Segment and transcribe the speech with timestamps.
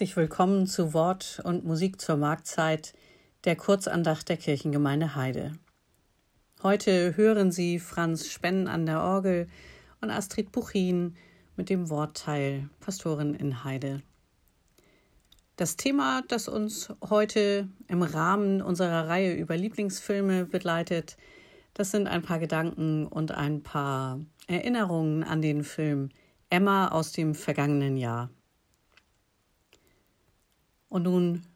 [0.00, 2.94] Herzlich willkommen zu Wort und Musik zur Marktzeit
[3.44, 5.52] der Kurzandacht der Kirchengemeinde Heide.
[6.62, 9.46] Heute hören Sie Franz Spennen an der Orgel
[10.00, 11.16] und Astrid Buchin
[11.54, 14.00] mit dem Wortteil Pastorin in Heide.
[15.56, 21.18] Das Thema, das uns heute im Rahmen unserer Reihe über Lieblingsfilme begleitet,
[21.74, 26.08] das sind ein paar Gedanken und ein paar Erinnerungen an den Film
[26.48, 28.30] Emma aus dem vergangenen Jahr.
[30.90, 31.46] Und nun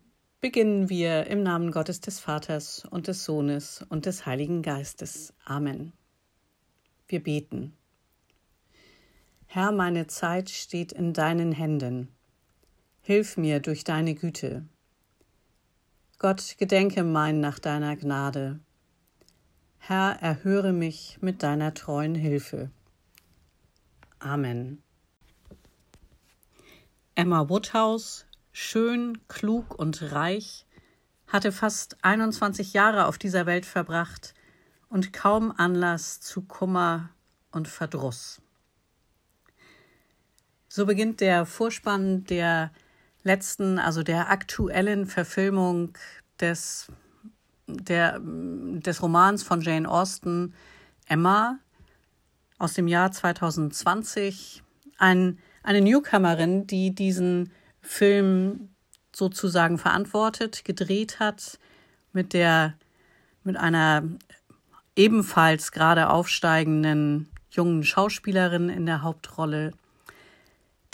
[0.40, 5.34] beginnen wir im Namen Gottes des Vaters und des Sohnes und des Heiligen Geistes.
[5.44, 5.92] Amen.
[7.08, 7.76] Wir beten.
[9.46, 12.08] Herr, meine Zeit steht in deinen Händen.
[13.02, 14.64] Hilf mir durch deine Güte.
[16.18, 18.60] Gott, gedenke mein nach deiner Gnade.
[19.78, 22.70] Herr, erhöre mich mit deiner treuen Hilfe.
[24.20, 24.80] Amen.
[27.16, 30.64] Emma Woodhouse schön, klug und reich,
[31.26, 34.32] hatte fast 21 Jahre auf dieser Welt verbracht
[34.88, 37.10] und kaum Anlass zu Kummer
[37.50, 38.40] und Verdruss.
[40.68, 42.70] So beginnt der Vorspann der
[43.24, 45.98] letzten, also der aktuellen Verfilmung
[46.38, 46.92] des,
[47.66, 50.54] der, des Romans von Jane Austen
[51.06, 51.58] Emma
[52.58, 54.62] aus dem Jahr 2020.
[54.98, 57.50] Ein, eine Newcomerin, die diesen
[57.84, 58.70] Film
[59.14, 61.58] sozusagen verantwortet, gedreht hat,
[62.12, 62.74] mit der,
[63.44, 64.02] mit einer
[64.96, 69.72] ebenfalls gerade aufsteigenden jungen Schauspielerin in der Hauptrolle.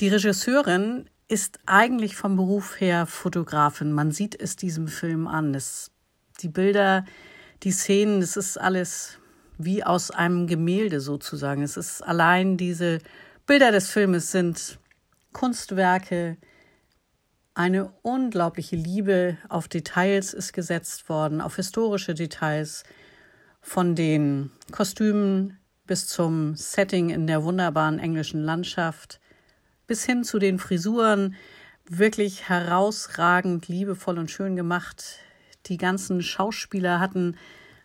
[0.01, 3.93] Die Regisseurin ist eigentlich vom Beruf her Fotografin.
[3.93, 5.55] Man sieht es diesem Film an.
[5.55, 5.91] Es,
[6.41, 7.05] die Bilder,
[7.63, 9.19] die Szenen, es ist alles
[9.59, 11.63] wie aus einem Gemälde sozusagen.
[11.63, 12.99] Es ist allein diese
[13.47, 14.79] Bilder des Filmes sind
[15.33, 16.37] Kunstwerke,
[17.61, 22.85] eine unglaubliche Liebe auf Details ist gesetzt worden, auf historische Details,
[23.61, 29.21] von den Kostümen bis zum Setting in der wunderbaren englischen Landschaft,
[29.87, 31.35] bis hin zu den Frisuren,
[31.85, 35.19] wirklich herausragend, liebevoll und schön gemacht.
[35.67, 37.37] Die ganzen Schauspieler hatten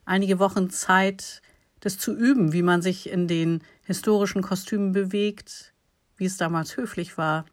[0.05, 1.41] einige Wochen Zeit,
[1.81, 5.73] das zu üben, wie man sich in den historischen Kostümen bewegt,
[6.15, 7.43] wie es damals höflich war,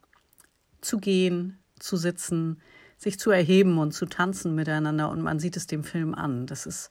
[0.79, 2.61] zu gehen, zu sitzen,
[2.97, 5.09] sich zu erheben und zu tanzen miteinander.
[5.09, 6.89] Und man sieht es dem Film an, dass es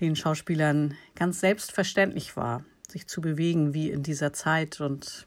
[0.00, 4.80] den Schauspielern ganz selbstverständlich war, sich zu bewegen wie in dieser Zeit.
[4.80, 5.26] Und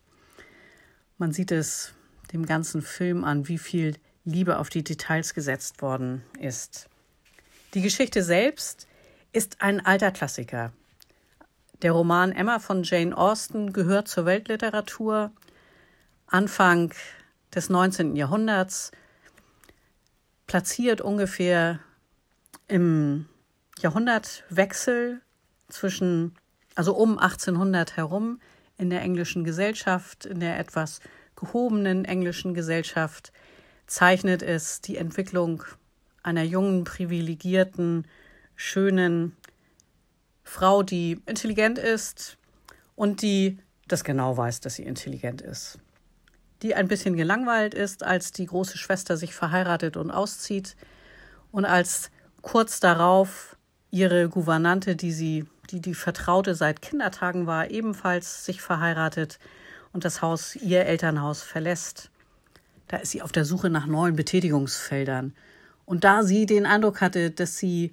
[1.17, 1.93] man sieht es
[2.31, 6.87] dem ganzen Film an, wie viel Liebe auf die Details gesetzt worden ist.
[7.73, 8.87] Die Geschichte selbst
[9.33, 10.71] ist ein alter Klassiker.
[11.81, 15.31] Der Roman Emma von Jane Austen gehört zur Weltliteratur.
[16.27, 16.93] Anfang
[17.53, 18.15] des 19.
[18.15, 18.91] Jahrhunderts,
[20.47, 21.79] platziert ungefähr
[22.67, 23.27] im
[23.79, 25.21] Jahrhundertwechsel
[25.67, 26.35] zwischen,
[26.75, 28.39] also um 1800 herum
[28.77, 31.01] in der englischen Gesellschaft, in der etwas
[31.35, 33.31] gehobenen englischen Gesellschaft,
[33.85, 35.63] zeichnet es die Entwicklung
[36.23, 38.07] einer jungen, privilegierten,
[38.55, 39.35] schönen
[40.43, 42.37] Frau, die intelligent ist
[42.95, 45.79] und die das genau weiß, dass sie intelligent ist
[46.61, 50.75] die ein bisschen gelangweilt ist, als die große Schwester sich verheiratet und auszieht
[51.51, 52.11] und als
[52.41, 53.57] kurz darauf
[53.91, 59.39] ihre Gouvernante, die sie, die die Vertraute seit Kindertagen war, ebenfalls sich verheiratet
[59.93, 62.11] und das Haus, ihr Elternhaus verlässt.
[62.87, 65.33] Da ist sie auf der Suche nach neuen Betätigungsfeldern.
[65.85, 67.91] Und da sie den Eindruck hatte, dass sie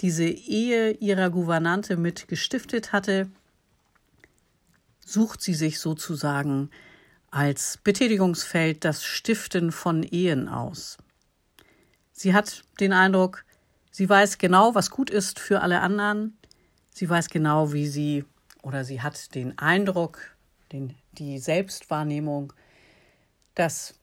[0.00, 3.28] diese Ehe ihrer Gouvernante mit gestiftet hatte,
[5.04, 6.70] sucht sie sich sozusagen
[7.34, 10.98] als Betätigungsfeld das Stiften von Ehen aus.
[12.12, 13.44] Sie hat den Eindruck,
[13.90, 16.38] sie weiß genau, was gut ist für alle anderen.
[16.92, 18.24] Sie weiß genau, wie sie
[18.62, 20.20] oder sie hat den Eindruck,
[20.70, 22.52] den, die Selbstwahrnehmung,
[23.56, 23.94] dass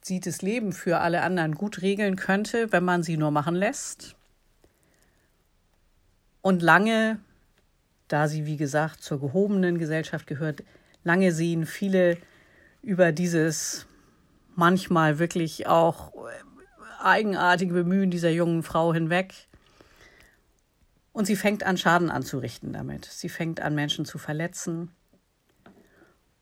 [0.00, 4.16] sie das Leben für alle anderen gut regeln könnte, wenn man sie nur machen lässt.
[6.40, 7.20] Und lange,
[8.08, 10.64] da sie wie gesagt zur gehobenen Gesellschaft gehört,
[11.04, 12.16] lange sehen viele
[12.82, 13.86] über dieses
[14.54, 16.12] manchmal wirklich auch
[17.00, 19.34] eigenartige Bemühen dieser jungen Frau hinweg.
[21.12, 23.04] Und sie fängt an, Schaden anzurichten damit.
[23.04, 24.90] Sie fängt an, Menschen zu verletzen.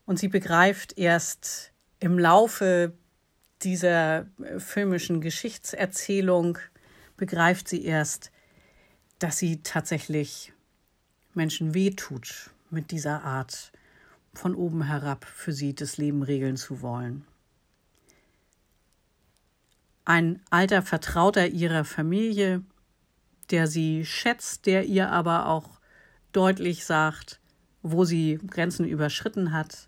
[0.04, 2.92] Und sie begreift erst im Laufe
[3.62, 4.26] dieser
[4.58, 6.58] filmischen Geschichtserzählung,
[7.16, 8.30] begreift sie erst,
[9.18, 10.52] dass sie tatsächlich
[11.34, 13.72] Menschen wehtut mit dieser Art
[14.38, 17.24] von oben herab für sie das Leben regeln zu wollen.
[20.08, 22.62] ein alter Vertrauter ihrer Familie,
[23.50, 25.80] der sie schätzt, der ihr aber auch
[26.32, 27.40] deutlich sagt,
[27.82, 29.86] wo sie Grenzen überschritten hat.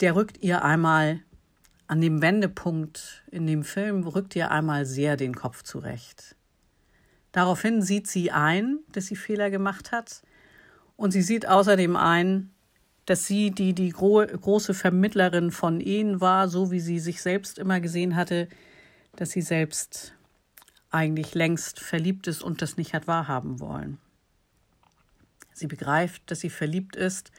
[0.00, 1.22] Der rückt ihr einmal
[1.86, 6.36] an dem Wendepunkt in dem Film, rückt ihr einmal sehr den Kopf zurecht.
[7.32, 10.20] Daraufhin sieht sie ein, dass sie Fehler gemacht hat
[10.96, 12.50] und sie sieht außerdem ein,
[13.04, 17.58] dass sie, die die gro große Vermittlerin von Ehen war, so wie sie sich selbst
[17.58, 18.48] immer gesehen hatte,
[19.14, 20.14] dass sie selbst
[20.90, 23.98] eigentlich längst verliebt ist und das nicht hat wahrhaben wollen.
[25.52, 27.30] Sie begreift, dass sie verliebt ist.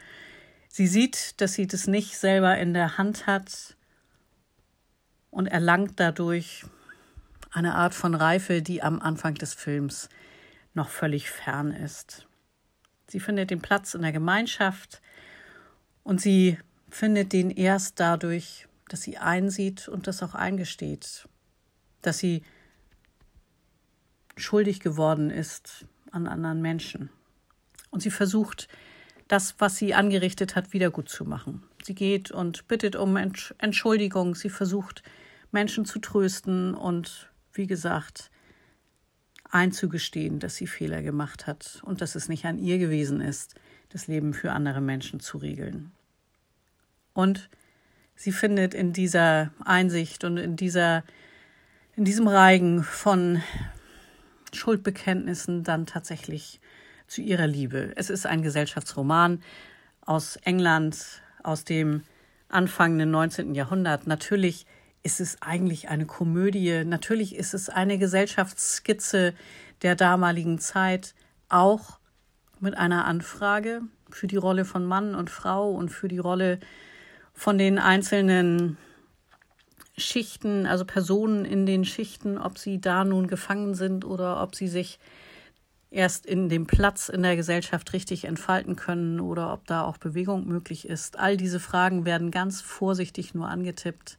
[0.70, 3.76] Sie sieht, dass sie das nicht selber in der Hand hat
[5.30, 6.66] und erlangt dadurch
[7.52, 10.10] eine Art von Reife, die am Anfang des Films
[10.74, 12.28] noch völlig fern ist.
[13.08, 15.02] Sie findet den Platz in der Gemeinschaft,
[16.08, 16.58] und sie
[16.90, 21.28] findet den erst dadurch, dass sie einsieht und das auch eingesteht,
[22.02, 22.44] dass sie
[24.38, 27.10] schuldig geworden ist an anderen Menschen.
[27.90, 28.70] Und sie versucht,
[29.28, 31.64] das, was sie angerichtet hat, wieder gut zu machen.
[31.84, 34.34] Sie geht und bittet um Entschuldigung.
[34.34, 35.04] Sie versucht,
[35.52, 38.32] Menschen zu trösten und, wie gesagt,
[39.52, 43.56] einzugestehen, dass sie Fehler gemacht hat und dass es nicht an ihr gewesen ist,
[43.90, 45.92] das Leben für andere Menschen zu regeln.
[47.14, 47.50] Und
[48.16, 51.04] sie findet in dieser Einsicht und in dieser,
[51.96, 53.42] in diesem Reigen von
[54.54, 56.60] Schuldbekenntnissen dann tatsächlich
[57.08, 57.94] zu ihrer Liebe.
[57.96, 59.42] Es ist ein Gesellschaftsroman
[60.02, 62.04] aus England, aus dem
[62.50, 63.56] anfangenden 19.
[63.56, 64.08] Jahrhundert.
[64.08, 64.66] Natürlich
[65.08, 69.34] ist es eigentlich eine Komödie, natürlich ist es eine Gesellschaftsskizze
[69.82, 71.16] der damaligen Zeit,
[71.48, 72.00] auch
[72.60, 76.60] mit einer Anfrage für die Rolle von Mann und Frau und für die Rolle
[77.32, 78.76] von den einzelnen
[79.98, 84.68] Schichten, also Personen in den Schichten, ob sie da nun gefangen sind oder ob sie
[84.68, 85.00] sich
[85.90, 90.46] erst in dem Platz in der Gesellschaft richtig entfalten können oder ob da auch Bewegung
[90.50, 91.18] möglich ist.
[91.18, 94.18] All diese Fragen werden ganz vorsichtig nur angetippt.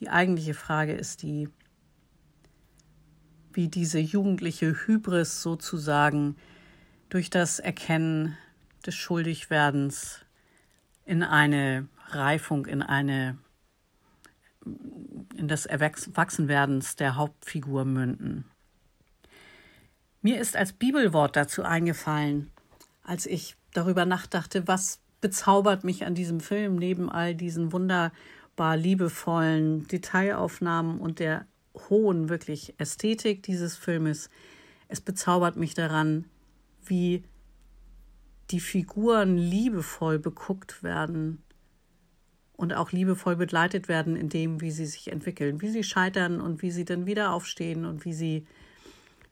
[0.00, 1.48] Die eigentliche Frage ist die,
[3.52, 6.36] wie diese jugendliche Hybris sozusagen
[7.08, 8.36] durch das Erkennen
[8.86, 10.24] des Schuldigwerdens
[11.04, 13.38] in eine Reifung in eine
[15.34, 18.44] in das Erwachsenwerdens der Hauptfigur münden.
[20.20, 22.50] Mir ist als Bibelwort dazu eingefallen,
[23.02, 27.72] als ich darüber nachdachte, was bezaubert mich an diesem Film neben all diesen
[28.58, 31.46] wunderbar liebevollen Detailaufnahmen und der
[31.88, 34.30] hohen wirklich Ästhetik dieses Filmes.
[34.88, 36.24] Es bezaubert mich daran,
[36.84, 37.22] wie
[38.50, 41.42] die Figuren liebevoll beguckt werden,
[42.56, 46.60] und auch liebevoll begleitet werden in dem, wie sie sich entwickeln, wie sie scheitern und
[46.60, 48.48] wie sie dann wieder aufstehen und wie sie,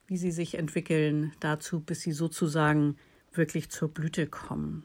[0.07, 2.97] wie sie sich entwickeln dazu, bis sie sozusagen
[3.33, 4.85] wirklich zur Blüte kommen.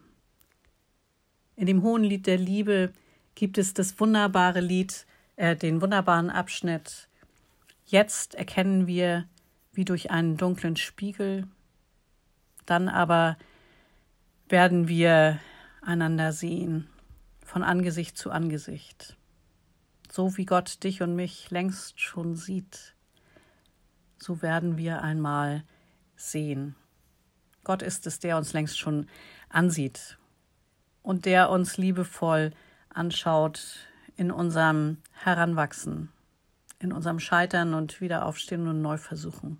[1.55, 2.91] In dem hohen Lied der Liebe
[3.35, 5.05] gibt es das wunderbare Lied,
[5.35, 7.07] äh, den wunderbaren Abschnitt.
[7.85, 9.25] Jetzt erkennen wir
[9.73, 11.47] wie durch einen dunklen Spiegel,
[12.65, 13.37] dann aber
[14.49, 15.39] werden wir
[15.81, 16.87] einander sehen
[17.43, 19.17] von Angesicht zu Angesicht.
[20.09, 22.95] So wie Gott dich und mich längst schon sieht,
[24.17, 25.63] so werden wir einmal
[26.15, 26.75] sehen.
[27.63, 29.07] Gott ist es, der uns längst schon
[29.49, 30.17] ansieht
[31.01, 32.51] und der uns liebevoll
[32.93, 36.09] anschaut in unserem Heranwachsen,
[36.79, 39.59] in unserem Scheitern und Wiederaufstehen und Neuversuchen.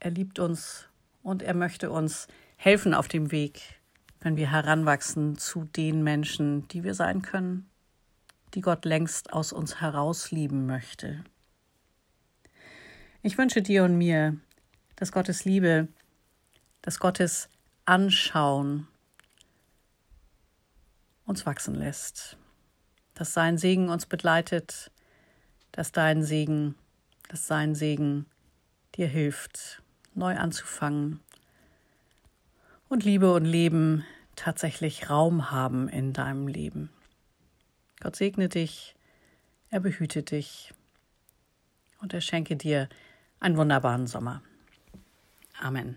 [0.00, 0.88] Er liebt uns
[1.22, 3.82] und er möchte uns helfen auf dem Weg
[4.22, 7.68] wenn wir heranwachsen zu den Menschen, die wir sein können,
[8.54, 11.24] die Gott längst aus uns heraus lieben möchte.
[13.22, 14.36] Ich wünsche dir und mir,
[14.96, 15.88] dass Gottes Liebe,
[16.82, 17.48] dass Gottes
[17.84, 18.86] Anschauen
[21.26, 22.36] uns wachsen lässt,
[23.14, 24.90] dass sein Segen uns begleitet,
[25.72, 26.74] dass dein Segen,
[27.28, 28.26] dass sein Segen
[28.96, 29.82] dir hilft,
[30.14, 31.20] neu anzufangen
[32.88, 34.04] und Liebe und Leben
[34.36, 36.90] tatsächlich Raum haben in deinem Leben.
[38.00, 38.94] Gott segne dich,
[39.70, 40.74] er behüte dich
[42.00, 42.88] und er schenke dir
[43.40, 44.42] einen wunderbaren Sommer.
[45.58, 45.96] Amen.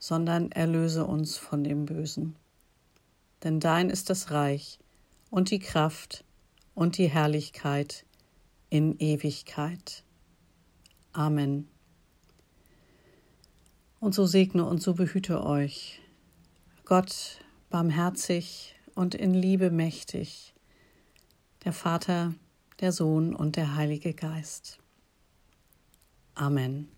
[0.00, 2.34] sondern erlöse uns von dem Bösen.
[3.44, 4.80] Denn dein ist das Reich
[5.30, 6.24] und die Kraft
[6.74, 8.04] und die Herrlichkeit
[8.70, 10.02] in Ewigkeit.
[11.12, 11.68] Amen.
[14.00, 16.00] Und so segne und so behüte euch
[16.86, 17.38] Gott
[17.68, 20.54] barmherzig und in Liebe mächtig,
[21.64, 22.34] der Vater,
[22.80, 24.78] der Sohn und der Heilige Geist.
[26.34, 26.88] Amen.